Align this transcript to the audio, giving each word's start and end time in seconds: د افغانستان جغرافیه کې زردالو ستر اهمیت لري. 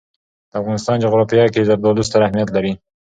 د 0.49 0.51
افغانستان 0.61 0.95
جغرافیه 1.03 1.47
کې 1.53 1.67
زردالو 1.69 2.07
ستر 2.07 2.21
اهمیت 2.25 2.49
لري. 2.55 2.73